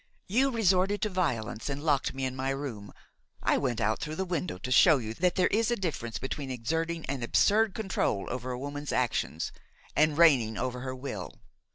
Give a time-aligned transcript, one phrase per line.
[0.27, 2.91] You resorted to violence and locked me in my room;
[3.43, 6.49] I went out through the window to show you that there is a difference between
[6.49, 9.51] exerting an absurd control over a woman's actions
[9.95, 11.39] and reigning over her will.